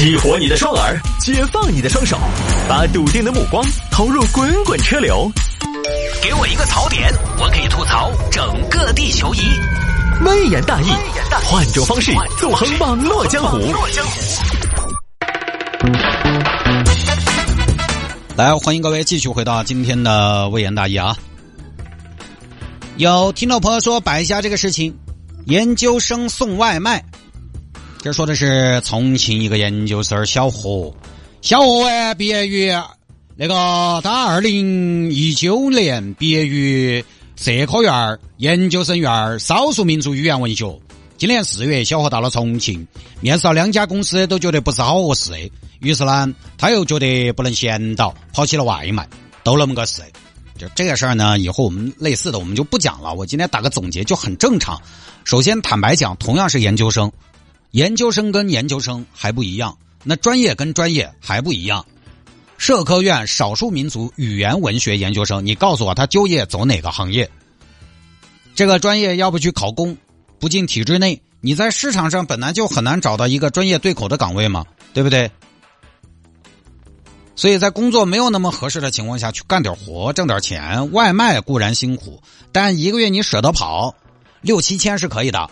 [0.00, 2.18] 激活你的双耳，解放你的双手，
[2.66, 5.30] 把笃定的目光投入滚滚车流。
[6.22, 9.40] 给我一个槽点，我可以吐槽整个地球仪。
[10.24, 10.86] 微言大义，
[11.44, 13.58] 换种方式纵横网络江湖。
[18.36, 21.14] 来，欢迎各位继续回到今天的微言大义啊！
[22.96, 24.96] 有听众朋友说摆一下这个事情，
[25.44, 27.04] 研究生送外卖。
[28.02, 30.90] 这说的是重庆一个研究生小何，
[31.42, 32.72] 小何哎，毕业于
[33.36, 37.04] 那个他二零一九年毕业于
[37.36, 40.80] 社科院研究生院少数民族语言文学。
[41.18, 42.86] 今年四月，小何到了重庆，
[43.20, 45.32] 面试了两家公司，都觉得不是好合适。
[45.80, 49.06] 于是呢，他又觉得不能闲到，跑起了外卖，
[49.44, 50.00] 都那么个事。
[50.56, 53.12] 就这个事儿呢，以后我们类似的我们就不讲了。
[53.12, 54.80] 我今天打个总结就很正常。
[55.24, 57.12] 首先，坦白讲，同样是研究生。
[57.72, 61.84] 研究生跟研究生还不一样，那专业跟专业还不一样。
[62.58, 67.30] 社科院少数民族语言文学研究生，你告诉我他就业走哪个行业？
[68.54, 69.96] 这个专业要不去考公，
[70.38, 75.30] 不进体制内，你在市场上本来就很难找到一个专业对口的岗位嘛，对不对？
[77.36, 82.20] 所以在工作没有那么合适的情况下去干点活，挣点钱，外卖固然辛苦，
[82.52, 83.94] 但一个月你舍得跑
[84.42, 85.48] 六七千是可以的。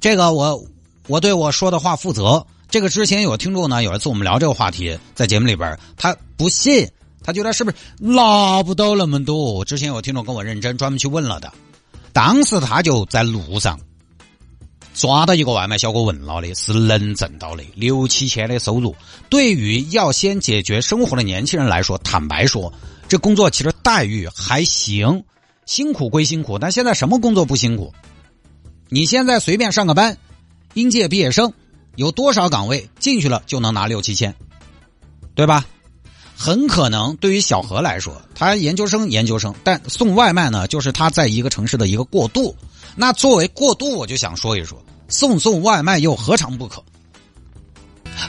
[0.00, 0.62] 这个我。
[1.08, 2.46] 我对我说的话负责。
[2.68, 6.88] 这个之前有听众呢，有一次我们聊这个话题，在节目里边，他不信，
[7.22, 9.62] 他觉得是不是拿不到那么多？
[9.62, 11.52] 之前有听众跟我认真专门去问了的，
[12.14, 13.78] 当时他就在路上
[14.94, 18.96] 抓到一个外卖小哥问了的，是能挣到的六七千的收入。
[19.28, 22.72] 对于要先解决生活的年轻人来说，坦白说，
[23.06, 25.22] 这工作其实待遇还行，
[25.66, 27.92] 辛苦归辛苦，但现在什么工作不辛苦？
[28.88, 30.16] 你现在随便上个班。
[30.74, 31.52] 应届毕业生
[31.96, 34.34] 有多少岗位进去了就能拿六七千，
[35.34, 35.64] 对吧？
[36.36, 42.56] 很可能对于小何来说，他研究生研究生，但送外卖呢，就是他在一个城市的一个过渡。
[42.96, 46.82] 那作为过渡，我就想说一说，送送外卖又何尝不可？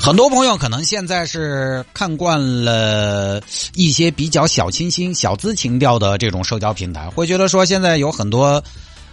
[0.00, 3.40] 很多朋友可能现在是看惯了
[3.74, 8.62] 一些比较小清新、小资情调的这种社交平台，会觉得说现在有很多。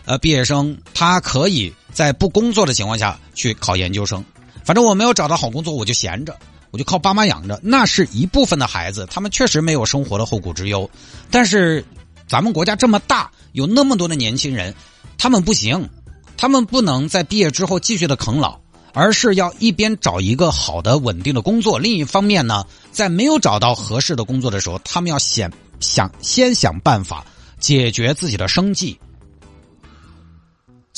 [0.06, 4.24] 呃，毕业生他可以在不工作的情况下去考研究生，
[4.64, 6.36] 反正我没有找到好工作，我就闲着，
[6.72, 7.60] 我就靠爸妈养着。
[7.64, 10.90] 那是一部分的孩子，他们确实没有生活的后顾之忧。
[11.30, 11.84] 但是，
[12.28, 14.74] 咱们国家这么大，有那么多的年轻人，
[15.18, 15.90] 他们不行，
[16.38, 18.60] 他们不能在毕业之后继续的啃老，
[18.94, 27.26] 而是要一边找一个好的稳定的工作，另一方面呢，在没有找到合适的工作的时候，他们要先想先想办法
[27.60, 28.98] 解决自己的生计。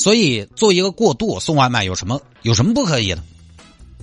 [0.02, 3.22] 所以，做一个过渡送外卖有什么有什么不可以的？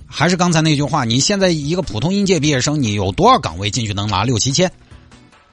[0.06, 4.72] 还是刚才那句话，你现在一个普通应届毕业生，你有多少岗位进去能拿六七千？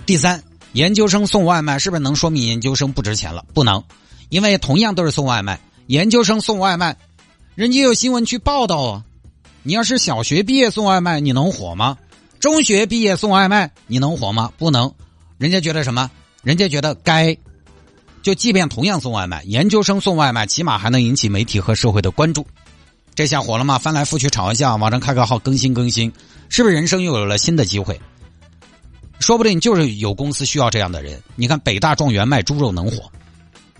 [0.05, 0.41] 第三，
[0.71, 3.43] 研究生送外卖是不是能说明研究生不值钱了？
[3.53, 3.83] 不能，
[4.29, 6.95] 因为同样都是送外卖，研究生送外卖，
[7.55, 9.03] 人家有新闻去报道啊。
[9.63, 11.97] 你要是小学毕业送外卖，你能火吗？
[12.39, 14.53] 中学毕业送外卖，你能火吗？
[14.57, 14.93] 不能，
[15.37, 16.09] 人家觉得什么？
[16.41, 17.37] 人家觉得该。
[18.21, 22.45] 就即便同样送外卖，研究生送外卖起码还能引起媒体和社会的关注，
[23.15, 23.77] 这下火了吗？
[23.77, 26.11] 翻来覆去吵一下，网上开个号更新更新，
[26.49, 27.99] 是不是人生又有了新的机会？
[29.19, 31.21] 说不定就是有公司需要这样的人。
[31.35, 33.09] 你看北大状元卖猪肉能火，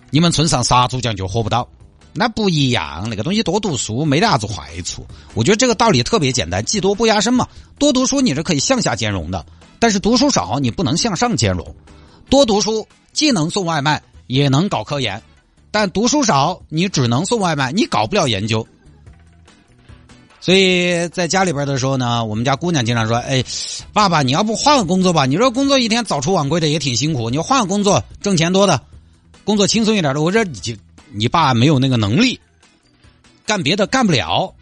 [0.10, 1.68] 你们村上杀猪匠就火不到，
[2.14, 3.08] 那不一样。
[3.10, 5.06] 那个东西多读书没得啥子坏处。
[5.34, 7.48] 我觉得这个道理特别简单，技多不压身嘛。
[7.78, 9.46] 多读书你是可以向下兼容的，
[9.78, 11.76] 但是读书少你不能向上兼容。
[12.30, 14.02] 多读书既能送外卖。
[14.28, 15.22] 也能搞科研，
[15.72, 18.68] 但读书少，你只能送外卖，你搞不了研究。
[20.40, 23.44] 所以在家里边的时候呢，我们家姑娘经常说：“哎，
[23.92, 25.26] 爸爸，你要不换个工作吧？
[25.26, 28.82] 你说工作一天早出晚归的也挺辛苦，你换个工作挣钱多的，
[29.44, 30.78] 工作轻松一点的。”我说：“你
[31.12, 32.40] 你爸没有那个能力，
[33.46, 34.54] 干别的干不了，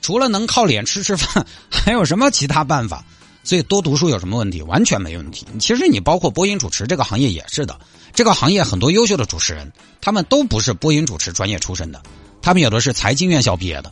[0.00, 3.04] 除了能靠脸吃吃饭， 还有什么其他办法？
[3.48, 4.60] 所以多读书有什么问题？
[4.60, 5.46] 完全没问题。
[5.58, 7.80] 其实你包括播音主持这个行业也是的。”
[8.12, 9.72] 这个行业很多优秀的主持人，
[10.02, 12.02] 他们都不是播音主持专业出身的，
[12.42, 13.90] 他们有的是财经院校毕业的，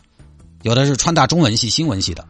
[0.61, 2.23] 有的是川大中文系新闻系的。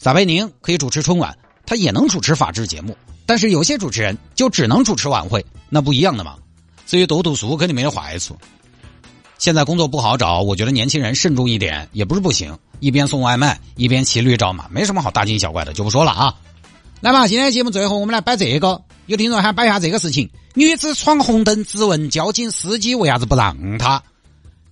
[0.00, 6.34] 撒贝宁可以主持春晚，他也能主持法制节目，但是有些主持人就只能主持晚会，那不一样的嘛。
[6.84, 8.36] 所以多读书肯定没有坏处。
[9.40, 16.34] 现在工作不好找，我觉得年轻人慎重一点也不是不行，一边送外卖一边骑驴找马，没什么好大惊小怪的，就不说了啊。
[17.00, 18.82] 来吧，今天节目最后我们来摆这个。
[19.06, 24.02] 有听众还摆一下这个事情：女子闯红灯，质问交警司机为啥子不让她？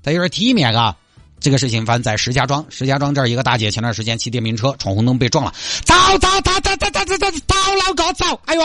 [0.03, 0.94] 她有点体面啊，
[1.41, 7.55] 这个事情发生在石家庄，石家庄这儿一个大姐前段时间骑电瓶车闯红灯被撞了，走走走走走走走走，
[7.87, 8.38] 老高走！
[8.44, 8.62] 哎呦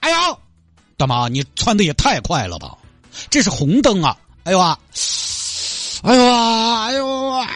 [0.00, 0.38] 哎呦，
[0.96, 2.76] 大妈你窜的也太快了吧！
[3.30, 4.16] 这是红灯啊！
[4.42, 4.78] 哎呦啊！
[6.02, 6.84] 哎呦啊！
[6.84, 7.48] 哎呦啊！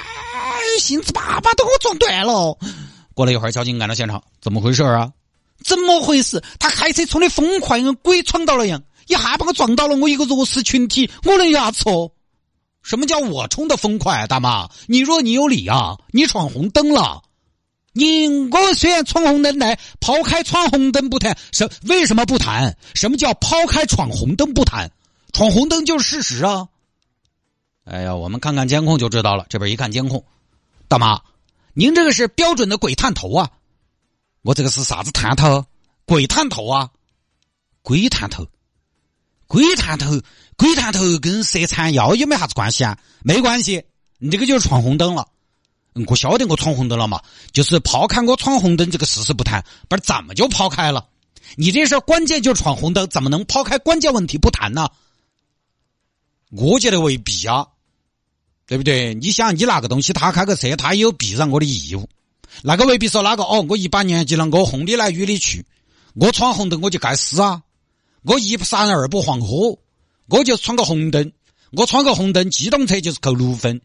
[0.80, 2.56] 心子爸爸都给我撞断了。
[3.14, 5.10] 过了一会儿，交警赶到现场，怎么回事啊？
[5.64, 6.42] 怎么回事？
[6.58, 12.12] 他开车冲的疯快，跟鬼闯到了一样，一下把我撞到了我一个弱势群体，我能有啥错？
[12.82, 14.68] 什么叫我冲的疯快，大妈？
[14.86, 15.96] 你若你有理啊！
[16.10, 17.22] 你闯红灯了，
[17.92, 22.76] 你我虽然闯红灯来，抛开闯红灯不谈，什为什么不谈？
[22.94, 24.90] 什么叫抛开闯红灯不谈？
[25.32, 26.66] 闯红灯就是事实啊！
[27.84, 29.44] 哎呀，我们看看监控就知道了。
[29.48, 30.24] 这边一看监控，
[30.86, 31.20] 大妈，
[31.74, 33.50] 您这个是标准的鬼探头啊！
[34.42, 35.64] 我这个是啥子探头？
[36.04, 36.90] 鬼探头啊！
[37.82, 38.46] 鬼探头，
[39.48, 40.20] 鬼探头，
[40.56, 42.96] 鬼探头跟涉残药有没啥子关系啊？
[43.22, 43.84] 没关系，
[44.18, 45.26] 你这个就是闯红灯了。
[46.06, 47.20] 我晓得我闯红灯了嘛，
[47.52, 51.08] 就是抛开我闯红灯这个事实不谈，不是怎么就抛开了？
[51.56, 54.88] 你这事关键就是闯红灯，怎么能抛开关键问题不谈呢？
[56.50, 57.66] 我觉得未必啊，
[58.66, 59.14] 对不对？
[59.14, 62.08] 你想，你那个东西，他开个车，他也有避让我的义务。
[62.62, 65.64] 那个未必说哪个哦，我一把年纪了，我红里来雨里去，
[66.14, 67.62] 我闯红灯我就该死啊！
[68.22, 69.78] 我一不杀人二不放火，
[70.28, 71.32] 我就闯个红灯，
[71.72, 73.80] 我闯个红灯，机动车就是扣六分。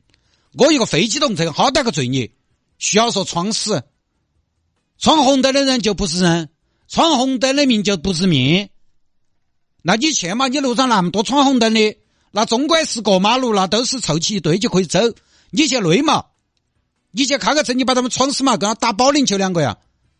[0.53, 2.31] 我一个非机动车，好大个罪孽，
[2.77, 3.83] 需要说闯死？
[4.99, 6.49] 闯红灯的人就不是人，
[6.87, 8.69] 闯红灯的命就不是命。
[9.81, 10.47] 那你去嘛？
[10.49, 11.97] 你路上那么多闯红灯的。
[12.37, 14.99] 那中国是过马路，那都是凑起一堆就可以走。
[15.49, 16.25] 你去累嘛？
[17.09, 18.57] 你去开个车，你把他们闯死嘛？
[18.57, 19.79] 跟他打保龄球两个呀？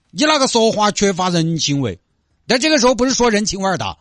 [0.10, 2.00] 你那个说话缺乏人情味。
[2.48, 3.98] 但这个时候不是说人情味的，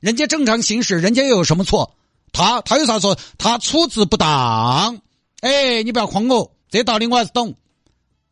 [0.00, 1.94] 人家正常行驶，人家又有什么错？
[2.32, 3.18] 他他有啥错？
[3.36, 4.98] 他处置不当。
[5.42, 7.56] 哎，你不要诓我，这道理我还是懂。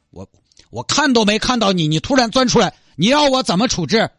[0.09, 0.27] 我
[0.71, 4.11] 我看都没看到你，你突然钻出来，你要我怎么处置？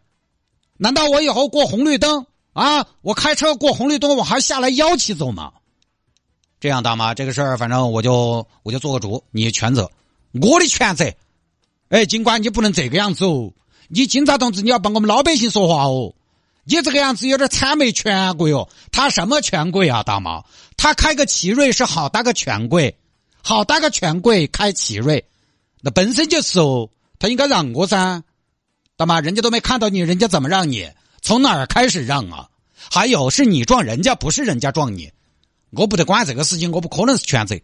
[0.78, 2.28] 难道我以后过红绿灯？
[2.58, 2.88] 啊！
[3.04, 5.54] 我开车过红绿灯，我还下来腰起走吗？
[6.60, 9.92] 这样大妈，这个事儿反正我就我就做个主，你全责，
[10.42, 11.06] 我的全责。
[11.90, 13.54] 哎，警官，你不能这个样子哦！
[13.90, 16.16] 你警察同志，你要帮我们老百姓说话哦！
[16.64, 18.68] 你这个样子有点谄媚权贵哦。
[18.92, 20.44] 他什么权贵啊，大妈？
[20.78, 22.98] 他开个奇瑞是好大个权贵，
[23.44, 25.24] 好大个权贵开奇瑞，
[25.82, 26.90] 那本身就是哦，
[27.20, 28.24] 他应该让我噻，
[28.96, 30.90] 大妈，人家都没看到你，人家怎么让你？
[31.22, 32.50] 从哪儿开始让啊？
[32.90, 35.12] 还有是你撞人家，不是人家撞你，
[35.72, 37.60] 我不得管这个事情，我不可能是全责。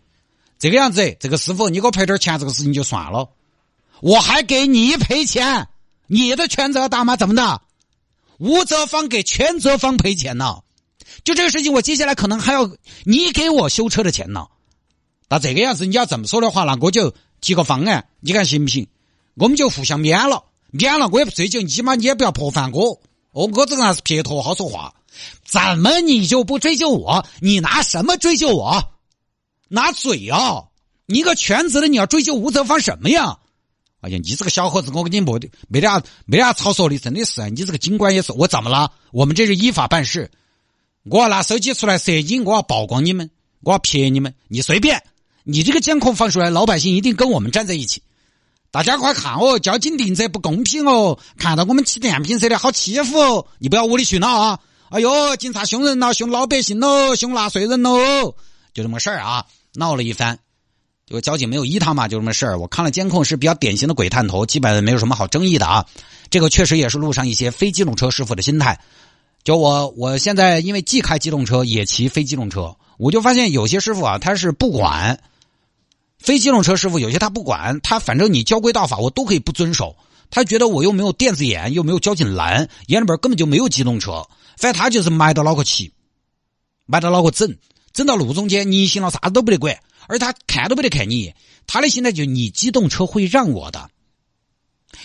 [0.59, 3.29] 这个样子，这个师傅，你给我赔点钱，这个事情就算了。
[4.01, 5.67] 我还给你赔钱，
[6.07, 7.61] 你的全责大妈怎么的？
[8.37, 10.61] 无责方给全责方赔钱呢？
[11.23, 12.69] 就这个事情，我接下来可能还要
[13.03, 14.47] 你给我修车的钱呢。
[15.29, 18.87] 那这个样子，你要这么说的话，那我就提个方案，你看行不行？
[19.35, 23.01] 我们就互相免了，免了，我也不追究，起码你也不要破烦我。
[23.33, 24.93] 哦，我这个人是撇脱，好说话。
[25.43, 27.25] 怎么你就不追究我？
[27.39, 28.81] 你拿什么追究我？
[29.67, 30.63] 拿嘴啊！
[31.05, 33.37] 你个全职的，你要追究无责方什么呀？
[34.01, 37.49] 哎呀，你这个小伙子，我跟你没得没得啥没得啥吵说的，真的是。
[37.49, 38.91] 你这个警官也是，我怎么了？
[39.11, 40.29] 我们这是依法办事。
[41.03, 43.29] 我要拿手机出来摄影，我要曝光你们，
[43.61, 44.33] 我要撇你们。
[44.47, 45.03] 你随便，
[45.43, 48.01] 你这个监控放出来，老百姓一定跟我们站在一起。
[48.73, 51.19] 大家快看哦，交警停车不公平哦！
[51.37, 53.45] 看到我们骑电瓶车的好欺负哦！
[53.59, 54.59] 你不要无理取闹啊！
[54.89, 58.33] 哎呦，警察凶人了，凶老百姓喽，凶纳税人喽！
[58.73, 59.45] 就这么事儿啊，
[59.75, 60.39] 闹了一番，
[61.05, 62.57] 就交警没有依他嘛，就这么事儿。
[62.57, 65.85] 我看了监控是比较典型的鬼探头，基本没有什么好争议的啊。
[66.31, 68.79] 这个确实也是路上一些非机动车师傅的心态。
[69.43, 75.19] 就我我现在因为既开机动车也骑非机动车，我就发现有些师傅啊，他是不管。
[76.23, 79.93] 非机动车师傅有些他不管，他反正你交规道法我都可以不遵守。
[80.31, 84.25] 他觉得我又没有电子眼，又没有交警拦，眼里边根本就没有机动车。
[84.57, 85.91] 反正他就是埋到脑壳骑，
[86.85, 87.57] 埋到脑壳整，
[87.91, 89.77] 整到路中间，你行了啥子都不得管，
[90.07, 91.33] 而他看都不得看你。
[91.67, 93.89] 他的心态就你机动车会让我的。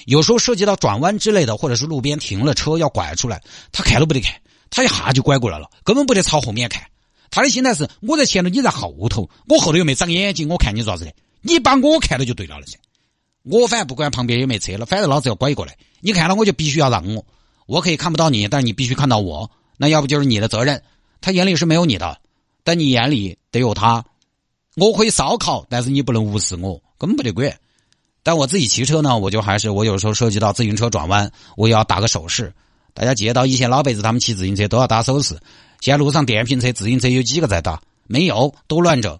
[0.06, 6.82] 有时候涉及到转弯之类的，或者是路边停了车要拐出来，他看都不得看，他一下就拐过来了，根本不得朝后面看。
[7.30, 11.12] 他的心态是：我在前头，你在后头，我后头又没长眼睛，我看你做啥子的？
[11.42, 12.78] 你把我看到就对了了噻。
[13.44, 15.76] 我反正不管旁边有没车了，反正老子要拐过来。
[16.00, 17.24] 你看到我就必须要让我，
[17.66, 19.50] 我可以看不到你，但你必须看到我。
[19.76, 20.82] 那要不就是你的责任。
[21.20, 22.18] 他眼里是没有你的，
[22.64, 24.04] 但你眼里得有他。
[24.76, 27.58] 我可以烧烤，但是你不能无视我，根本不得管。
[28.22, 32.52] 但我自己骑车呢，我就还是我有时候涉及到自行车转弯，我也要打个手势。
[32.94, 35.38] 大家记得到以前老辈子他们骑自行车都要打手势。
[35.80, 37.80] 现在路上电瓶车、自行车有几个在打？
[38.06, 39.18] 没有，都乱整。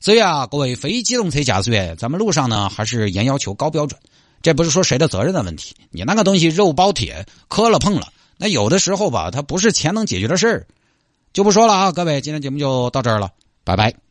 [0.00, 4.00] 所以啊，各位非机动车驾驶员，咱们路上呢还是严要求高标准。
[4.42, 10.66] 这不是说谁的责任的问题，你那个东西肉包铁，磕了碰了，那有的时候吧，它不是钱能解决的事儿。
[11.32, 13.30] 就不说了啊，各位，今天节目就到这儿了，
[13.62, 14.09] 拜拜。